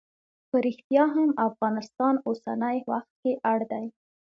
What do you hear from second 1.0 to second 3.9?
هم افغانستان اوسنی وخت کې اړ دی.